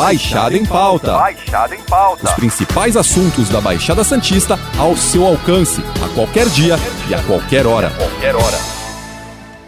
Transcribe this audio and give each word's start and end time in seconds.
Baixada 0.00 0.56
em 0.56 0.64
Pauta. 0.64 1.12
Baixada 1.12 1.74
em 1.74 1.82
Pauta. 1.82 2.24
Os 2.24 2.32
principais 2.34 2.96
assuntos 2.96 3.48
da 3.48 3.60
Baixada 3.60 4.04
Santista 4.04 4.56
ao 4.78 4.96
seu 4.96 5.26
alcance, 5.26 5.82
a 6.00 6.08
qualquer 6.14 6.48
dia 6.50 6.76
e 7.10 7.14
a 7.14 7.22
qualquer 7.24 7.66
hora. 7.66 7.90
Qualquer 7.90 8.36
hora. 8.36 8.56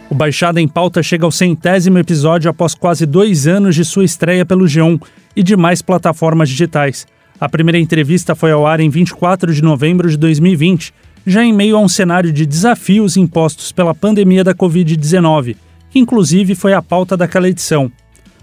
O 0.09 0.15
Baixada 0.15 0.61
em 0.61 0.69
Pauta 0.69 1.03
chega 1.03 1.25
ao 1.25 1.33
centésimo 1.33 1.99
episódio 1.99 2.49
após 2.49 2.77
quase 2.77 3.07
dois 3.07 3.49
anos 3.49 3.75
de 3.75 3.85
sua 3.85 4.05
estreia 4.05 4.47
pelo 4.47 4.67
G1 4.67 5.03
e 5.35 5.43
demais 5.43 5.83
plataformas 5.83 6.49
digitais. 6.49 7.09
A 7.41 7.49
primeira 7.49 7.81
entrevista 7.81 8.37
foi 8.37 8.53
ao 8.53 8.65
ar 8.69 8.79
em 8.79 8.89
24 8.89 9.53
de 9.53 9.61
novembro 9.61 10.09
de 10.09 10.17
2020, 10.17 10.95
já 11.27 11.43
em 11.43 11.53
meio 11.53 11.77
a 11.77 11.81
um 11.81 11.89
cenário 11.89 12.33
de 12.33 12.47
desafios 12.47 13.17
impostos 13.17 13.73
pela 13.73 13.97
pandemia 13.97 14.45
da 14.45 14.55
Covid-19, 14.55 15.57
que 15.91 15.99
inclusive 15.99 16.55
foi 16.55 16.73
a 16.73 16.81
pauta 16.81 17.17
daquela 17.17 17.49
edição. 17.49 17.91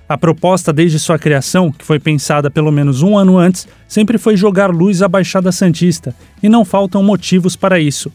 A 0.09 0.17
proposta 0.17 0.71
desde 0.71 0.99
sua 0.99 1.19
criação, 1.19 1.71
que 1.71 1.83
foi 1.83 1.99
pensada 1.99 2.49
pelo 2.49 2.71
menos 2.71 3.01
um 3.01 3.17
ano 3.17 3.37
antes, 3.37 3.67
sempre 3.87 4.17
foi 4.17 4.37
jogar 4.37 4.69
luz 4.69 5.01
à 5.01 5.07
Baixada 5.07 5.51
Santista, 5.51 6.15
e 6.41 6.47
não 6.47 6.63
faltam 6.63 7.03
motivos 7.03 7.57
para 7.57 7.77
isso. 7.77 8.11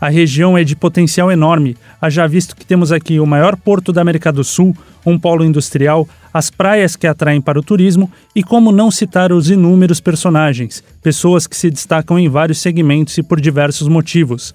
A 0.00 0.08
região 0.08 0.56
é 0.56 0.64
de 0.64 0.76
potencial 0.76 1.30
enorme, 1.30 1.76
haja 2.00 2.26
visto 2.26 2.54
que 2.56 2.66
temos 2.66 2.92
aqui 2.92 3.18
o 3.18 3.26
maior 3.26 3.56
porto 3.56 3.92
da 3.92 4.00
América 4.00 4.32
do 4.32 4.44
Sul, 4.44 4.76
um 5.04 5.18
polo 5.18 5.44
industrial, 5.44 6.08
as 6.32 6.50
praias 6.50 6.96
que 6.96 7.06
atraem 7.06 7.40
para 7.40 7.58
o 7.58 7.62
turismo 7.62 8.10
e 8.34 8.42
como 8.42 8.72
não 8.72 8.90
citar 8.90 9.32
os 9.32 9.50
inúmeros 9.50 10.00
personagens, 10.00 10.84
pessoas 11.02 11.46
que 11.46 11.56
se 11.56 11.70
destacam 11.70 12.18
em 12.18 12.28
vários 12.28 12.58
segmentos 12.58 13.16
e 13.16 13.22
por 13.22 13.40
diversos 13.40 13.88
motivos. 13.88 14.54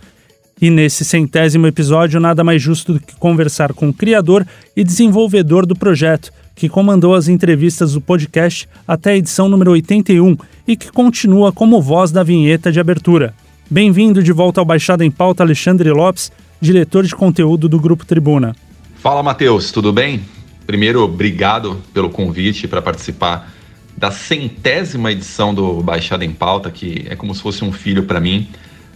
E 0.61 0.69
nesse 0.69 1.03
centésimo 1.03 1.65
episódio, 1.65 2.19
nada 2.19 2.43
mais 2.43 2.61
justo 2.61 2.93
do 2.93 2.99
que 2.99 3.15
conversar 3.15 3.73
com 3.73 3.89
o 3.89 3.93
criador 3.93 4.45
e 4.75 4.83
desenvolvedor 4.83 5.65
do 5.65 5.75
projeto, 5.75 6.31
que 6.61 6.69
comandou 6.69 7.15
as 7.15 7.27
entrevistas 7.27 7.93
do 7.93 8.01
podcast 8.01 8.69
até 8.87 9.13
a 9.13 9.17
edição 9.17 9.49
número 9.49 9.71
81 9.71 10.37
e 10.67 10.77
que 10.77 10.91
continua 10.91 11.51
como 11.51 11.81
voz 11.81 12.11
da 12.11 12.21
vinheta 12.21 12.71
de 12.71 12.79
abertura. 12.79 13.33
Bem-vindo 13.67 14.21
de 14.21 14.31
volta 14.31 14.61
ao 14.61 14.65
Baixada 14.65 15.03
em 15.03 15.09
Pauta, 15.09 15.41
Alexandre 15.41 15.89
Lopes, 15.89 16.31
diretor 16.61 17.03
de 17.03 17.15
conteúdo 17.15 17.67
do 17.67 17.79
Grupo 17.79 18.05
Tribuna. 18.05 18.55
Fala, 18.97 19.23
Matheus, 19.23 19.71
tudo 19.71 19.91
bem? 19.91 20.21
Primeiro, 20.67 21.01
obrigado 21.01 21.81
pelo 21.95 22.11
convite 22.11 22.67
para 22.67 22.79
participar 22.79 23.51
da 23.97 24.11
centésima 24.11 25.11
edição 25.11 25.55
do 25.55 25.81
Baixada 25.81 26.23
em 26.23 26.31
Pauta, 26.31 26.69
que 26.69 27.07
é 27.09 27.15
como 27.15 27.33
se 27.33 27.41
fosse 27.41 27.65
um 27.65 27.71
filho 27.71 28.03
para 28.03 28.19
mim, 28.19 28.47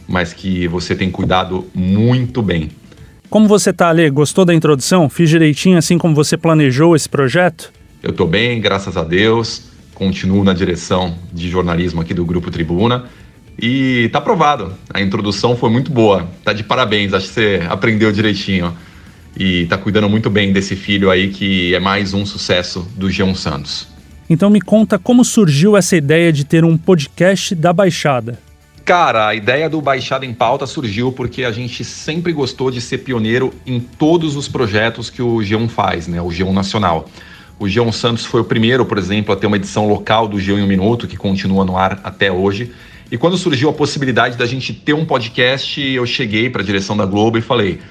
mas 0.07 0.33
que 0.33 0.67
você 0.67 0.95
tem 0.95 1.09
cuidado 1.09 1.65
muito 1.73 2.43
bem. 2.43 2.69
Como 3.35 3.49
você 3.49 3.73
tá, 3.73 3.89
Ale? 3.89 4.09
Gostou 4.09 4.45
da 4.45 4.53
introdução? 4.53 5.09
Fiz 5.09 5.29
direitinho 5.29 5.77
assim 5.77 5.97
como 5.97 6.15
você 6.15 6.37
planejou 6.37 6.95
esse 6.95 7.09
projeto? 7.09 7.69
Eu 8.01 8.11
estou 8.11 8.25
bem, 8.25 8.61
graças 8.61 8.95
a 8.95 9.03
Deus. 9.03 9.63
Continuo 9.93 10.41
na 10.41 10.53
direção 10.53 11.13
de 11.33 11.49
jornalismo 11.49 11.99
aqui 11.99 12.13
do 12.13 12.23
Grupo 12.23 12.49
Tribuna. 12.49 13.09
E 13.61 14.07
tá 14.13 14.19
aprovado. 14.19 14.73
A 14.89 15.01
introdução 15.01 15.53
foi 15.57 15.69
muito 15.69 15.91
boa. 15.91 16.25
Tá 16.45 16.53
de 16.53 16.63
parabéns, 16.63 17.13
acho 17.13 17.27
que 17.27 17.33
você 17.33 17.61
aprendeu 17.67 18.09
direitinho. 18.09 18.73
E 19.35 19.65
tá 19.65 19.77
cuidando 19.77 20.07
muito 20.07 20.29
bem 20.29 20.53
desse 20.53 20.77
filho 20.77 21.11
aí 21.11 21.27
que 21.27 21.75
é 21.75 21.79
mais 21.81 22.13
um 22.13 22.25
sucesso 22.25 22.87
do 22.95 23.07
G1 23.07 23.35
Santos. 23.35 23.85
Então 24.29 24.49
me 24.49 24.61
conta 24.61 24.97
como 24.97 25.25
surgiu 25.25 25.75
essa 25.75 25.97
ideia 25.97 26.31
de 26.31 26.45
ter 26.45 26.63
um 26.63 26.77
podcast 26.77 27.53
da 27.53 27.73
Baixada. 27.73 28.44
Cara, 28.85 29.29
a 29.29 29.33
ideia 29.33 29.67
do 29.67 29.81
Baixada 29.81 30.27
em 30.27 30.33
Pauta 30.33 30.67
surgiu 30.67 31.11
porque 31.11 31.43
a 31.43 31.51
gente 31.51 31.83
sempre 31.83 32.31
gostou 32.31 32.69
de 32.69 32.79
ser 32.79 32.99
pioneiro 32.99 33.51
em 33.65 33.79
todos 33.79 34.35
os 34.35 34.47
projetos 34.47 35.09
que 35.09 35.23
o 35.23 35.37
G1 35.37 35.67
faz, 35.69 36.07
né? 36.07 36.21
O 36.21 36.27
G1 36.27 36.53
Nacional. 36.53 37.09
O 37.57 37.65
G1 37.65 37.91
Santos 37.91 38.27
foi 38.27 38.41
o 38.41 38.45
primeiro, 38.45 38.85
por 38.85 38.99
exemplo, 38.99 39.33
a 39.33 39.35
ter 39.35 39.47
uma 39.47 39.55
edição 39.55 39.87
local 39.87 40.27
do 40.27 40.37
G1 40.37 40.59
em 40.59 40.61
um 40.61 40.67
Minuto, 40.67 41.07
que 41.07 41.17
continua 41.17 41.65
no 41.65 41.75
ar 41.75 41.99
até 42.03 42.31
hoje. 42.31 42.71
E 43.11 43.17
quando 43.17 43.39
surgiu 43.39 43.71
a 43.71 43.73
possibilidade 43.73 44.37
da 44.37 44.45
gente 44.45 44.71
ter 44.71 44.93
um 44.93 45.03
podcast, 45.03 45.81
eu 45.81 46.05
cheguei 46.05 46.47
para 46.51 46.61
a 46.61 46.65
direção 46.65 46.95
da 46.95 47.07
Globo 47.07 47.39
e 47.39 47.41
falei: 47.41 47.81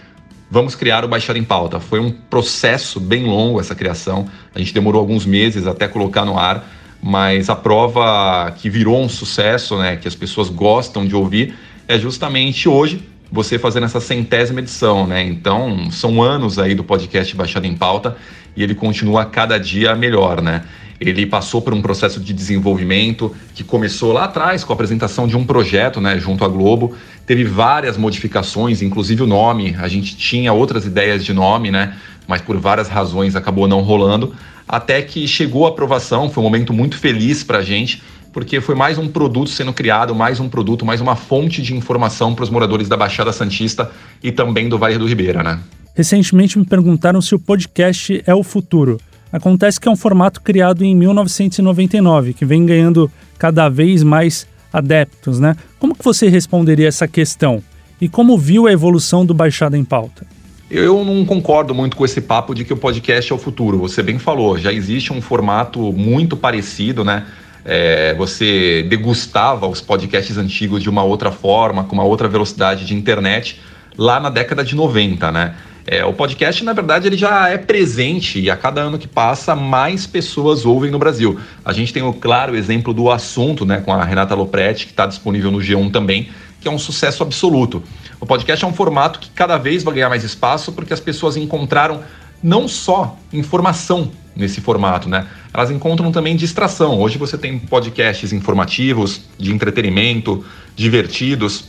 vamos 0.49 0.77
criar 0.77 1.05
o 1.05 1.09
Baixada 1.09 1.37
em 1.37 1.45
Pauta. 1.45 1.81
Foi 1.81 1.99
um 1.99 2.13
processo 2.13 3.01
bem 3.01 3.25
longo 3.25 3.59
essa 3.59 3.75
criação, 3.75 4.29
a 4.55 4.61
gente 4.61 4.73
demorou 4.73 5.01
alguns 5.01 5.27
meses 5.27 5.67
até 5.67 5.89
colocar 5.89 6.25
no 6.25 6.39
ar 6.39 6.65
mas 7.07 7.51
a 7.51 7.55
prova 7.55 8.51
que 8.53 8.71
virou 8.71 8.99
um 8.99 9.11
sucesso, 9.11 9.77
né, 9.77 9.95
que 9.95 10.09
as 10.09 10.15
pessoas 10.15 10.49
gostam 10.49 11.07
de 11.07 11.15
ouvir, 11.15 11.55
é 11.87 11.99
justamente 11.99 12.67
hoje 12.67 13.07
você 13.31 13.59
fazendo 13.59 13.85
essa 13.85 14.01
centésima 14.01 14.61
edição, 14.61 15.07
né? 15.07 15.23
Então, 15.23 15.91
são 15.91 16.23
anos 16.23 16.59
aí 16.59 16.75
do 16.75 16.83
podcast 16.83 17.37
Baixada 17.37 17.67
em 17.67 17.75
Pauta 17.75 18.17
e 18.57 18.63
ele 18.63 18.75
continua 18.75 19.27
cada 19.27 19.59
dia 19.59 19.95
melhor, 19.95 20.41
né? 20.41 20.63
Ele 20.99 21.27
passou 21.27 21.61
por 21.61 21.75
um 21.75 21.83
processo 21.83 22.19
de 22.21 22.33
desenvolvimento 22.33 23.37
que 23.55 23.63
começou 23.63 24.11
lá 24.11 24.25
atrás 24.25 24.65
com 24.65 24.73
a 24.73 24.75
apresentação 24.75 25.29
de 25.29 25.37
um 25.37 25.45
projeto, 25.45 26.01
né, 26.01 26.19
junto 26.19 26.43
à 26.43 26.49
Globo. 26.49 26.97
Teve 27.27 27.45
várias 27.45 27.99
modificações, 27.99 28.81
inclusive 28.81 29.23
o 29.23 29.27
nome. 29.27 29.77
A 29.79 29.89
gente 29.89 30.17
tinha 30.17 30.55
outras 30.55 30.87
ideias 30.87 31.23
de 31.23 31.35
nome, 31.35 31.71
né, 31.71 31.99
mas 32.27 32.41
por 32.41 32.57
várias 32.57 32.89
razões 32.89 33.37
acabou 33.37 33.69
não 33.69 33.83
rolando 33.83 34.35
até 34.69 35.03
que 35.03 35.27
chegou 35.29 35.67
a 35.67 35.71
aprovação. 35.71 36.31
Foi 36.31 36.43
um 36.43 36.47
momento 36.47 36.73
muito 36.73 36.99
feliz 36.99 37.43
para 37.43 37.59
a 37.59 37.63
gente, 37.63 38.03
porque 38.33 38.61
foi 38.61 38.75
mais 38.75 38.99
um 38.99 39.09
produto 39.09 39.51
sendo 39.51 39.73
criado, 39.73 40.15
mais 40.15 40.41
um 40.41 40.49
produto, 40.49 40.85
mais 40.85 41.01
uma 41.01 41.17
fonte 41.17 41.63
de 41.63 41.75
informação 41.75 42.35
para 42.35 42.43
os 42.43 42.51
moradores 42.51 42.89
da 42.89 42.97
Baixada 42.97 43.33
Santista 43.33 43.91
e 44.23 44.33
também 44.33 44.69
do 44.69 44.79
Vale 44.79 44.99
do 44.99 45.07
Ribeira, 45.07 45.43
né? 45.43 45.61
Recentemente 45.95 46.59
me 46.59 46.65
perguntaram 46.65 47.21
se 47.21 47.35
o 47.35 47.39
podcast 47.39 48.23
é 48.27 48.35
o 48.35 48.43
futuro. 48.43 49.01
Acontece 49.33 49.81
que 49.81 49.89
é 49.89 49.91
um 49.91 49.97
formato 49.97 50.41
criado 50.41 50.85
em 50.85 50.95
1999, 50.95 52.35
que 52.35 52.45
vem 52.45 52.67
ganhando 52.67 53.11
cada 53.39 53.69
vez 53.69 54.03
mais 54.03 54.47
adeptos, 54.73 55.39
né? 55.39 55.57
Como 55.79 55.95
que 55.95 56.05
você 56.05 56.29
responderia 56.29 56.89
essa 56.89 57.07
questão? 57.07 57.63
E 58.01 58.09
como 58.09 58.37
viu 58.37 58.67
a 58.67 58.73
evolução 58.73 59.25
do 59.25 59.33
Baixada 59.33 59.79
em 59.79 59.85
Pauta? 59.85 60.27
Eu 60.71 61.05
não 61.05 61.25
concordo 61.25 61.75
muito 61.75 61.97
com 61.97 62.05
esse 62.05 62.21
papo 62.21 62.55
de 62.55 62.65
que 62.65 62.73
o 62.73 62.77
podcast 62.77 63.31
é 63.31 63.35
o 63.35 63.39
futuro. 63.39 63.79
Você 63.79 64.03
bem 64.03 64.19
falou, 64.19 64.57
já 64.59 64.73
existe 64.73 65.13
um 65.13 65.21
formato 65.21 65.93
muito 65.93 66.37
parecido, 66.37 67.05
né? 67.05 67.27
É, 67.65 68.15
você 68.15 68.85
degustava 68.89 69.67
os 69.67 69.81
podcasts 69.81 70.37
antigos 70.37 70.83
de 70.83 70.91
uma 70.91 71.03
outra 71.03 71.31
forma, 71.31 71.85
com 71.85 71.95
uma 71.95 72.05
outra 72.05 72.29
velocidade 72.29 72.85
de 72.87 72.95
internet, 72.95 73.61
lá 73.97 74.19
na 74.19 74.31
década 74.31 74.65
de 74.65 74.75
90, 74.75 75.31
né? 75.33 75.55
É, 75.87 76.03
o 76.03 76.15
podcast, 76.15 76.65
na 76.65 76.73
verdade, 76.73 77.07
ele 77.07 77.17
já 77.17 77.49
é 77.51 77.59
presente 77.59 78.41
e 78.41 78.51
a 78.51 78.57
cada 78.57 78.81
ano 78.81 78.99
que 78.99 79.07
passa, 79.07 79.55
mais 79.55 80.07
pessoas 80.07 80.65
ouvem 80.65 80.91
no 80.91 80.99
Brasil. 80.99 81.39
A 81.63 81.75
gente 81.75 81.93
tem 81.93 82.03
o 82.03 82.13
claro 82.13 82.57
exemplo 82.57 82.95
do 82.95 83.11
assunto, 83.11 83.67
né, 83.67 83.83
com 83.85 83.93
a 83.93 84.03
Renata 84.03 84.35
Lopretti, 84.35 84.87
que 84.87 84.93
está 84.93 85.05
disponível 85.05 85.51
no 85.51 85.59
G1 85.59 85.93
também, 85.93 86.31
que 86.65 86.69
é 86.69 86.71
um 86.71 86.79
sucesso 86.79 87.23
absoluto. 87.23 87.83
O 88.19 88.25
podcast 88.25 88.65
é 88.65 88.67
um 88.67 88.73
formato 88.73 89.21
que 89.21 89.29
cada 89.31 89.59
vez 89.59 89.83
vai 89.83 89.95
ganhar 89.95 90.09
mais 90.09 90.25
espaço 90.25 90.73
porque 90.73 90.95
as 90.95 90.99
pessoas 90.99 91.37
encontraram 91.37 92.01
não 92.43 92.67
só 92.67 93.19
informação 93.31 94.11
nesse 94.35 94.63
formato, 94.63 95.07
né? 95.07 95.27
Elas 95.53 95.71
encontram 95.71 96.11
também 96.11 96.35
distração. 96.35 96.99
Hoje 96.99 97.19
você 97.19 97.37
tem 97.37 97.59
podcasts 97.59 98.33
informativos, 98.33 99.21
de 99.39 99.53
entretenimento, 99.53 100.43
divertidos. 100.75 101.67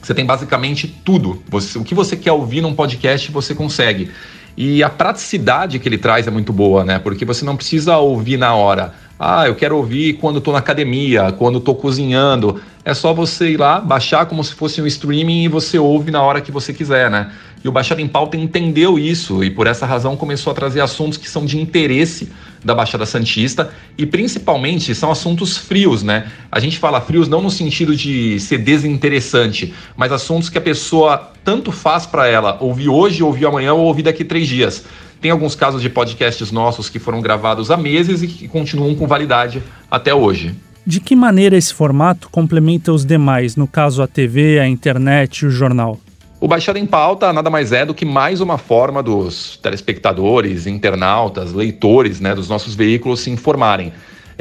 Você 0.00 0.14
tem 0.14 0.24
basicamente 0.24 0.86
tudo. 0.86 1.42
Você, 1.48 1.76
o 1.76 1.82
que 1.82 1.94
você 1.94 2.16
quer 2.16 2.30
ouvir 2.30 2.60
num 2.60 2.72
podcast, 2.72 3.32
você 3.32 3.52
consegue. 3.52 4.12
E 4.56 4.80
a 4.80 4.88
praticidade 4.88 5.80
que 5.80 5.88
ele 5.88 5.98
traz 5.98 6.28
é 6.28 6.30
muito 6.30 6.52
boa, 6.52 6.84
né? 6.84 7.00
Porque 7.00 7.24
você 7.24 7.44
não 7.44 7.56
precisa 7.56 7.96
ouvir 7.98 8.36
na 8.36 8.54
hora. 8.54 8.94
Ah, 9.22 9.46
eu 9.46 9.54
quero 9.54 9.76
ouvir 9.76 10.14
quando 10.14 10.38
estou 10.38 10.50
na 10.50 10.60
academia, 10.60 11.30
quando 11.30 11.58
estou 11.58 11.74
cozinhando. 11.74 12.58
É 12.82 12.94
só 12.94 13.12
você 13.12 13.50
ir 13.50 13.58
lá, 13.58 13.78
baixar 13.78 14.24
como 14.24 14.42
se 14.42 14.54
fosse 14.54 14.80
um 14.80 14.86
streaming 14.86 15.44
e 15.44 15.48
você 15.48 15.78
ouve 15.78 16.10
na 16.10 16.22
hora 16.22 16.40
que 16.40 16.50
você 16.50 16.72
quiser, 16.72 17.10
né? 17.10 17.30
E 17.62 17.68
o 17.68 17.72
Baixada 17.72 18.00
em 18.00 18.08
Pauta 18.08 18.38
entendeu 18.38 18.98
isso 18.98 19.44
e 19.44 19.50
por 19.50 19.66
essa 19.66 19.84
razão 19.84 20.16
começou 20.16 20.50
a 20.50 20.54
trazer 20.54 20.80
assuntos 20.80 21.18
que 21.18 21.28
são 21.28 21.44
de 21.44 21.60
interesse 21.60 22.32
da 22.64 22.74
Baixada 22.74 23.04
Santista 23.04 23.70
e 23.98 24.06
principalmente 24.06 24.94
são 24.94 25.10
assuntos 25.10 25.58
frios, 25.58 26.02
né? 26.02 26.32
A 26.50 26.58
gente 26.58 26.78
fala 26.78 26.98
frios 27.02 27.28
não 27.28 27.42
no 27.42 27.50
sentido 27.50 27.94
de 27.94 28.40
ser 28.40 28.56
desinteressante, 28.56 29.74
mas 29.94 30.12
assuntos 30.12 30.48
que 30.48 30.56
a 30.56 30.62
pessoa 30.62 31.30
tanto 31.44 31.70
faz 31.70 32.06
para 32.06 32.26
ela 32.26 32.56
ouvir 32.58 32.88
hoje, 32.88 33.22
ouvir 33.22 33.44
amanhã 33.44 33.74
ou 33.74 33.84
ouvir 33.84 34.04
daqui 34.04 34.24
três 34.24 34.48
dias. 34.48 34.82
Tem 35.20 35.30
alguns 35.30 35.54
casos 35.54 35.82
de 35.82 35.90
podcasts 35.90 36.50
nossos 36.50 36.88
que 36.88 36.98
foram 36.98 37.20
gravados 37.20 37.70
há 37.70 37.76
meses 37.76 38.22
e 38.22 38.26
que 38.26 38.48
continuam 38.48 38.94
com 38.94 39.06
validade 39.06 39.62
até 39.90 40.14
hoje. 40.14 40.54
De 40.86 40.98
que 40.98 41.14
maneira 41.14 41.56
esse 41.56 41.74
formato 41.74 42.28
complementa 42.30 42.90
os 42.90 43.04
demais, 43.04 43.54
no 43.54 43.66
caso 43.66 44.02
a 44.02 44.06
TV, 44.06 44.58
a 44.58 44.66
internet 44.66 45.40
e 45.40 45.46
o 45.46 45.50
jornal? 45.50 46.00
O 46.40 46.48
Baixada 46.48 46.78
em 46.78 46.86
Pauta 46.86 47.34
nada 47.34 47.50
mais 47.50 47.70
é 47.70 47.84
do 47.84 47.92
que 47.92 48.06
mais 48.06 48.40
uma 48.40 48.56
forma 48.56 49.02
dos 49.02 49.58
telespectadores, 49.58 50.66
internautas, 50.66 51.52
leitores 51.52 52.18
né, 52.18 52.34
dos 52.34 52.48
nossos 52.48 52.74
veículos 52.74 53.20
se 53.20 53.30
informarem. 53.30 53.92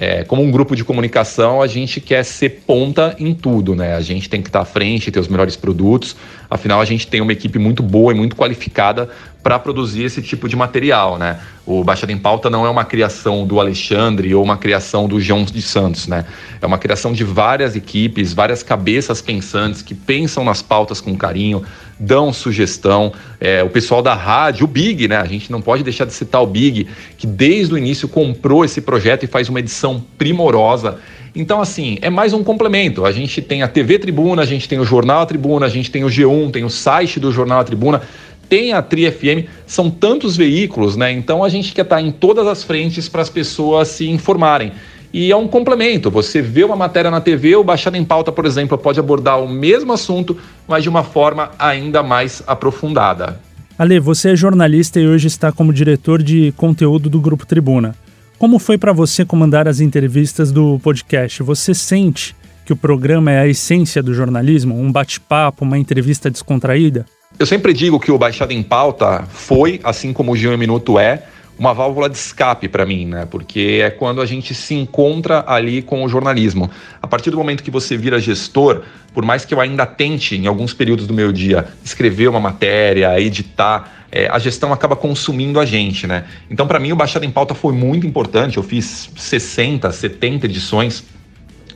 É, 0.02 0.24
como 0.24 0.42
um 0.42 0.50
grupo 0.50 0.78
de 0.78 0.86
comunicação, 0.86 1.62
a 1.62 1.68
gente 1.68 2.00
quer 2.00 2.24
ser 2.24 2.62
ponta 2.66 3.18
em 3.20 3.34
tudo, 3.34 3.76
né? 3.76 3.96
A 3.96 4.00
gente 4.00 4.30
tem 4.30 4.42
que 4.42 4.48
estar 4.48 4.62
à 4.62 4.66
frente, 4.66 5.12
ter 5.12 5.20
os 5.20 5.28
melhores 5.28 5.58
produtos. 5.58 6.16
Afinal, 6.50 6.80
a 6.80 6.86
gente 6.86 7.06
tem 7.06 7.20
uma 7.20 7.34
equipe 7.34 7.60
muito 7.60 7.84
boa 7.84 8.14
e 8.14 8.16
muito 8.16 8.34
qualificada 8.34 9.10
para 9.41 9.57
produzir 9.57 10.03
esse 10.03 10.21
tipo 10.21 10.50
de 10.50 10.56
material, 10.56 11.18
né? 11.18 11.39
O 11.65 11.83
Baixada 11.83 12.12
em 12.12 12.18
Pauta 12.18 12.50
não 12.50 12.65
é 12.65 12.69
uma 12.69 12.83
criação 12.83 13.45
do 13.45 13.59
Alexandre 13.59 14.33
ou 14.36 14.44
uma 14.44 14.57
criação 14.57 15.07
do 15.07 15.19
João 15.19 15.44
de 15.44 15.62
Santos, 15.62 16.07
né? 16.07 16.25
É 16.62 16.65
uma 16.65 16.77
criação 16.77 17.13
de 17.13 17.24
várias 17.24 17.75
equipes, 17.75 18.33
várias 18.33 18.63
cabeças 18.63 19.21
pensantes 19.21 19.81
que 19.81 19.94
pensam 19.94 20.44
nas 20.44 20.62
pautas 20.62 21.00
com 21.00 21.15
carinho, 21.15 21.63
dão 21.97 22.33
sugestão. 22.33 23.13
É, 23.39 23.63
o 23.63 23.69
pessoal 23.69 24.01
da 24.01 24.13
rádio, 24.13 24.65
o 24.65 24.68
Big, 24.68 25.07
né? 25.07 25.18
A 25.18 25.25
gente 25.25 25.51
não 25.51 25.62
pode 25.62 25.83
deixar 25.83 26.06
de 26.06 26.13
citar 26.13 26.42
o 26.42 26.47
Big, 26.47 26.88
que 27.18 27.25
desde 27.25 27.74
o 27.74 27.77
início 27.77 28.09
comprou 28.09 28.65
esse 28.65 28.81
projeto 28.81 29.24
e 29.24 29.27
faz 29.27 29.47
uma 29.47 29.59
edição 29.59 30.03
primorosa. 30.18 30.97
Então, 31.35 31.62
assim, 31.62 31.97
é 32.01 32.09
mais 32.09 32.33
um 32.33 32.44
complemento. 32.44 33.06
A 33.06 33.12
gente 33.12 33.42
tem 33.42 33.62
a 33.62 33.68
TV 33.68 34.00
Tribuna, 34.00 34.42
a 34.42 34.45
gente 34.45 34.68
tem 34.68 34.80
o 34.80 34.83
Jornal 34.83 35.25
Tribuna, 35.25 35.68
a 35.68 35.69
gente 35.69 35.92
tem 35.92 36.03
o 36.03 36.07
G1, 36.07 36.51
tem 36.51 36.63
o 36.63 36.69
site 36.69 37.19
do 37.19 37.31
Jornal 37.31 37.63
Tribuna 37.63 38.01
tem 38.50 38.74
a 38.74 38.81
Tri 38.81 39.10
FM, 39.10 39.48
são 39.68 39.90
tantos 39.90 40.36
veículos, 40.36 40.98
né? 40.98 41.12
Então 41.12 41.44
a 41.44 41.50
gente 41.50 41.72
quer 41.72 41.84
estar 41.84 42.01
em 42.01 42.12
todas 42.12 42.48
as 42.48 42.63
frentes 42.63 43.07
para 43.07 43.22
as 43.22 43.30
pessoas 43.30 43.88
se 43.90 44.10
informarem. 44.10 44.72
E 45.13 45.31
é 45.31 45.36
um 45.36 45.48
complemento. 45.48 46.12
Você 46.12 46.42
vê 46.42 46.63
uma 46.63 46.75
matéria 46.75 47.10
na 47.10 47.22
TV, 47.22 47.56
o 47.56 47.63
Baixada 47.63 47.98
em 47.98 48.04
Pauta, 48.04 48.31
por 48.31 48.46
exemplo, 48.46 48.78
pode 48.78 49.00
abordar 49.00 49.42
o 49.42 49.48
mesmo 49.48 49.94
assunto, 49.94 50.38
mas 50.68 50.84
de 50.84 50.90
uma 50.90 51.04
forma 51.04 51.51
ainda 51.57 52.04
mais 52.04 52.44
aprofundada. 52.46 53.40
Ale, 53.78 54.00
você 54.00 54.31
é 54.31 54.36
jornalista 54.36 55.00
e 55.00 55.07
hoje 55.07 55.28
está 55.28 55.52
como 55.52 55.72
diretor 55.72 56.22
de 56.22 56.54
conteúdo 56.57 57.10
do 57.10 57.22
Grupo 57.22 57.45
Tribuna. 57.45 57.95
Como 58.38 58.60
foi 58.60 58.78
para 58.78 58.94
você 58.94 59.25
comandar 59.25 59.68
as 59.68 59.80
entrevistas 59.80 60.52
do 60.52 60.80
podcast? 60.80 61.42
Você 61.44 61.74
sente 61.74 62.36
que 62.66 62.74
o 62.74 62.75
programa 62.75 63.31
é 63.31 63.40
a 63.40 63.48
essência 63.48 64.04
do 64.04 64.13
jornalismo? 64.13 64.80
Um 64.80 64.92
bate-papo, 64.92 65.66
uma 65.66 65.78
entrevista 65.78 66.30
descontraída? 66.30 67.06
Eu 67.39 67.45
sempre 67.45 67.74
digo 67.74 68.01
que 68.01 68.12
o 68.12 68.18
Baixada 68.18 68.53
em 68.53 68.62
Pauta 68.62 69.24
foi, 69.30 69.80
assim 69.81 70.12
como 70.12 70.33
o 70.33 70.36
Gil 70.36 70.57
Minuto 70.57 71.00
é, 71.00 71.24
uma 71.57 71.74
válvula 71.74 72.09
de 72.09 72.18
escape 72.18 72.68
para 72.68 72.86
mim, 72.86 73.06
né? 73.06 73.25
Porque 73.31 73.80
é 73.81 73.89
quando 73.89 74.21
a 74.21 74.25
gente 74.25 74.53
se 74.53 74.74
encontra 74.74 75.45
ali 75.47 75.81
com 75.81 76.03
o 76.03 76.09
jornalismo. 76.09 76.69
A 77.01 77.07
partir 77.07 77.31
do 77.31 77.38
momento 77.38 77.63
que 77.63 77.71
você 77.71 77.95
vira 77.95 78.19
gestor, 78.19 78.81
por 79.13 79.24
mais 79.24 79.45
que 79.45 79.53
eu 79.53 79.62
ainda 79.62 79.86
tente, 79.86 80.36
em 80.36 80.47
alguns 80.47 80.74
períodos 80.74 81.07
do 81.07 81.13
meu 81.13 81.31
dia, 81.31 81.65
escrever 81.81 82.27
uma 82.27 82.41
matéria, 82.41 83.18
editar, 83.21 84.06
é, 84.12 84.27
a 84.27 84.38
gestão 84.38 84.74
acaba 84.74 84.97
consumindo 84.97 85.62
a 85.62 85.65
gente, 85.65 86.06
né? 86.06 86.25
Então, 86.51 86.68
para 86.68 86.77
mim, 86.77 86.92
o 86.92 86.95
Baixada 86.97 87.25
em 87.25 87.31
Pauta 87.31 87.56
foi 87.56 87.71
muito 87.71 88.06
importante. 88.06 88.57
Eu 88.57 88.63
fiz 88.63 89.09
60, 89.15 89.89
70 89.89 90.45
edições, 90.45 91.06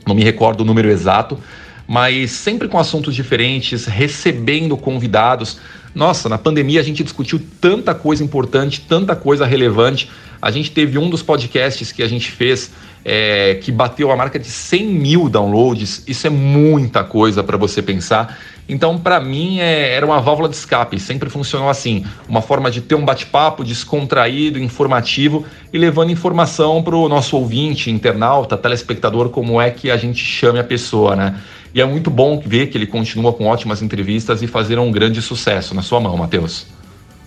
não 0.06 0.14
me 0.14 0.22
recordo 0.22 0.60
o 0.60 0.64
número 0.64 0.90
exato 0.90 1.38
mas 1.86 2.30
sempre 2.30 2.68
com 2.68 2.78
assuntos 2.78 3.14
diferentes, 3.14 3.86
recebendo 3.86 4.76
convidados. 4.76 5.58
Nossa, 5.94 6.28
na 6.28 6.36
pandemia 6.36 6.80
a 6.80 6.82
gente 6.82 7.04
discutiu 7.04 7.40
tanta 7.60 7.94
coisa 7.94 8.24
importante, 8.24 8.80
tanta 8.80 9.14
coisa 9.14 9.46
relevante. 9.46 10.10
A 10.42 10.50
gente 10.50 10.70
teve 10.70 10.98
um 10.98 11.08
dos 11.08 11.22
podcasts 11.22 11.92
que 11.92 12.02
a 12.02 12.08
gente 12.08 12.30
fez 12.30 12.72
é, 13.04 13.54
que 13.56 13.70
bateu 13.70 14.10
a 14.10 14.16
marca 14.16 14.38
de 14.38 14.48
100 14.48 14.86
mil 14.86 15.28
downloads. 15.28 16.02
Isso 16.06 16.26
é 16.26 16.30
muita 16.30 17.04
coisa 17.04 17.44
para 17.44 17.56
você 17.56 17.80
pensar. 17.80 18.38
Então, 18.68 18.98
para 18.98 19.20
mim, 19.20 19.60
é, 19.60 19.92
era 19.92 20.04
uma 20.04 20.20
válvula 20.20 20.48
de 20.48 20.56
escape, 20.56 20.98
sempre 20.98 21.28
funcionou 21.28 21.68
assim: 21.68 22.04
uma 22.28 22.40
forma 22.40 22.70
de 22.70 22.80
ter 22.80 22.94
um 22.94 23.04
bate-papo 23.04 23.62
descontraído, 23.62 24.58
informativo 24.58 25.44
e 25.72 25.78
levando 25.78 26.10
informação 26.10 26.82
para 26.82 26.96
o 26.96 27.08
nosso 27.08 27.36
ouvinte, 27.36 27.90
internauta, 27.90 28.56
telespectador, 28.56 29.28
como 29.28 29.60
é 29.60 29.70
que 29.70 29.90
a 29.90 29.96
gente 29.96 30.24
chame 30.24 30.58
a 30.58 30.64
pessoa, 30.64 31.14
né? 31.14 31.40
E 31.74 31.80
é 31.80 31.84
muito 31.84 32.08
bom 32.08 32.38
ver 32.38 32.68
que 32.68 32.78
ele 32.78 32.86
continua 32.86 33.32
com 33.32 33.46
ótimas 33.46 33.82
entrevistas 33.82 34.40
e 34.42 34.46
fazer 34.46 34.78
um 34.78 34.92
grande 34.92 35.20
sucesso 35.20 35.74
na 35.74 35.82
sua 35.84 36.00
mão, 36.00 36.16
Matheus. 36.16 36.66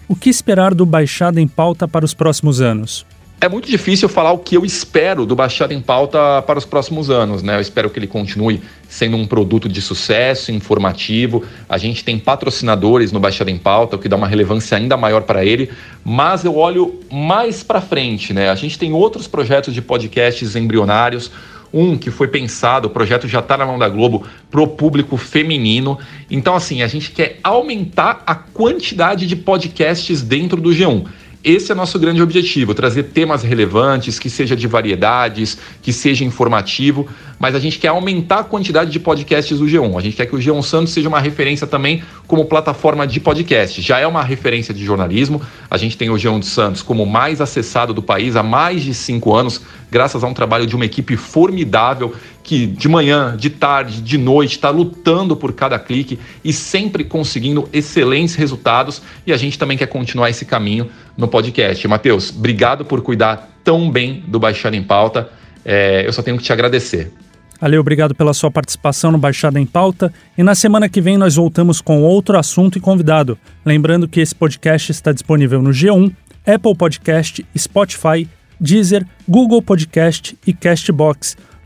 O 0.07 0.15
que 0.15 0.29
esperar 0.29 0.73
do 0.73 0.85
Baixada 0.85 1.39
em 1.39 1.47
Pauta 1.47 1.87
para 1.87 2.03
os 2.03 2.13
próximos 2.13 2.61
anos? 2.61 3.05
É 3.39 3.47
muito 3.47 3.69
difícil 3.69 4.09
falar 4.09 4.31
o 4.31 4.39
que 4.39 4.57
eu 4.57 4.65
espero 4.65 5.23
do 5.23 5.35
Baixada 5.35 5.71
em 5.71 5.79
Pauta 5.79 6.41
para 6.41 6.57
os 6.57 6.65
próximos 6.65 7.11
anos, 7.11 7.43
né? 7.43 7.55
Eu 7.55 7.61
espero 7.61 7.87
que 7.87 7.99
ele 7.99 8.07
continue 8.07 8.59
sendo 8.89 9.15
um 9.15 9.27
produto 9.27 9.69
de 9.69 9.79
sucesso, 9.79 10.51
informativo. 10.51 11.43
A 11.69 11.77
gente 11.77 12.03
tem 12.03 12.17
patrocinadores 12.17 13.11
no 13.11 13.19
Baixada 13.19 13.51
em 13.51 13.57
Pauta, 13.59 13.95
o 13.95 13.99
que 13.99 14.09
dá 14.09 14.15
uma 14.15 14.27
relevância 14.27 14.75
ainda 14.75 14.97
maior 14.97 15.21
para 15.21 15.45
ele, 15.45 15.69
mas 16.03 16.45
eu 16.45 16.57
olho 16.57 16.99
mais 17.11 17.61
para 17.61 17.79
frente, 17.79 18.33
né? 18.33 18.49
A 18.49 18.55
gente 18.55 18.79
tem 18.79 18.91
outros 18.91 19.27
projetos 19.27 19.71
de 19.71 19.83
podcasts 19.83 20.55
embrionários, 20.55 21.29
um 21.73 21.97
que 21.97 22.11
foi 22.11 22.27
pensado, 22.27 22.87
o 22.87 22.91
projeto 22.91 23.27
já 23.27 23.39
está 23.39 23.57
na 23.57 23.65
mão 23.65 23.77
da 23.77 23.89
Globo, 23.89 24.25
para 24.49 24.61
o 24.61 24.67
público 24.67 25.17
feminino. 25.17 25.97
Então, 26.29 26.55
assim, 26.55 26.81
a 26.81 26.87
gente 26.87 27.11
quer 27.11 27.39
aumentar 27.43 28.23
a 28.25 28.35
quantidade 28.35 29.27
de 29.27 29.35
podcasts 29.35 30.21
dentro 30.21 30.61
do 30.61 30.69
G1. 30.69 31.05
Esse 31.47 31.71
é 31.71 31.75
nosso 31.75 31.97
grande 31.97 32.21
objetivo, 32.21 32.73
trazer 32.73 33.03
temas 33.03 33.41
relevantes, 33.41 34.19
que 34.19 34.29
seja 34.29 34.53
de 34.53 34.67
variedades, 34.67 35.57
que 35.81 35.93
seja 35.93 36.25
informativo, 36.25 37.07
mas 37.39 37.55
a 37.55 37.59
gente 37.59 37.79
quer 37.79 37.87
aumentar 37.87 38.39
a 38.39 38.43
quantidade 38.43 38.91
de 38.91 38.99
podcasts 38.99 39.57
do 39.57 39.65
G1. 39.65 39.97
A 39.97 40.01
gente 40.01 40.17
quer 40.17 40.25
que 40.25 40.35
o 40.35 40.39
G1 40.39 40.61
Santos 40.61 40.91
seja 40.91 41.07
uma 41.07 41.21
referência 41.21 41.65
também 41.65 42.03
como 42.27 42.43
plataforma 42.43 43.07
de 43.07 43.21
podcast. 43.21 43.81
Já 43.81 43.97
é 43.97 44.05
uma 44.05 44.23
referência 44.23 44.73
de 44.73 44.83
jornalismo. 44.83 45.41
A 45.71 45.77
gente 45.77 45.95
tem 45.95 46.09
o 46.09 46.15
G1 46.15 46.43
Santos 46.43 46.81
como 46.81 47.05
mais 47.05 47.39
acessado 47.39 47.93
do 47.93 48.03
país 48.03 48.35
há 48.35 48.43
mais 48.43 48.83
de 48.83 48.93
cinco 48.93 49.33
anos, 49.33 49.61
graças 49.89 50.25
a 50.25 50.27
um 50.27 50.33
trabalho 50.33 50.67
de 50.67 50.75
uma 50.75 50.83
equipe 50.83 51.15
formidável 51.15 52.13
que 52.47 52.65
de 52.65 52.87
manhã, 52.87 53.35
de 53.35 53.49
tarde, 53.49 54.01
de 54.01 54.17
noite 54.17 54.51
está 54.51 54.69
lutando 54.69 55.35
por 55.35 55.51
cada 55.51 55.77
clique 55.77 56.17
e 56.41 56.53
sempre 56.53 57.03
conseguindo 57.03 57.67
excelentes 57.73 58.35
resultados. 58.35 59.01
E 59.25 59.33
a 59.33 59.37
gente 59.37 59.59
também 59.59 59.77
quer 59.77 59.87
continuar 59.87 60.29
esse 60.29 60.45
caminho 60.45 60.89
no 61.17 61.27
podcast. 61.27 61.85
Matheus, 61.89 62.33
obrigado 62.33 62.85
por 62.85 63.01
cuidar 63.01 63.59
tão 63.65 63.91
bem 63.91 64.23
do 64.25 64.39
Baixada 64.39 64.77
em 64.77 64.81
Pauta. 64.81 65.29
É, 65.65 66.07
eu 66.07 66.13
só 66.13 66.23
tenho 66.23 66.37
que 66.37 66.43
te 66.43 66.53
agradecer. 66.53 67.11
Ale, 67.59 67.77
obrigado 67.77 68.15
pela 68.15 68.33
sua 68.33 68.49
participação 68.49 69.11
no 69.11 69.17
Baixada 69.17 69.59
em 69.59 69.65
Pauta. 69.65 70.13
E 70.37 70.41
na 70.41 70.55
semana 70.55 70.87
que 70.87 71.01
vem 71.01 71.17
nós 71.17 71.35
voltamos 71.35 71.81
com 71.81 72.01
outro 72.01 72.39
assunto 72.39 72.77
e 72.77 72.81
convidado. 72.81 73.37
Lembrando 73.65 74.07
que 74.07 74.21
esse 74.21 74.33
podcast 74.33 74.89
está 74.89 75.11
disponível 75.11 75.61
no 75.61 75.71
G1, 75.71 76.13
Apple 76.45 76.77
Podcast, 76.77 77.45
Spotify, 77.57 78.25
Deezer, 78.57 79.05
Google 79.27 79.61
Podcast 79.61 80.37
e 80.47 80.53
Castbox. 80.53 81.35